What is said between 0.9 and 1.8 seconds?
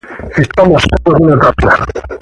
sordo que una tapia